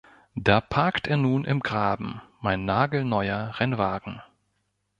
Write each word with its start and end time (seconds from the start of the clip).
Da 0.33 0.61
parkt 0.61 1.05
er 1.05 1.15
nun 1.17 1.45
im 1.45 1.59
Graben, 1.59 2.23
mein 2.39 2.65
nagelneuer 2.65 3.59
Rennwagen. 3.59 4.19